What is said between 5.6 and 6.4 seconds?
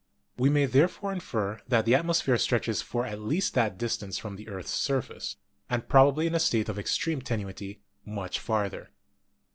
and probably in a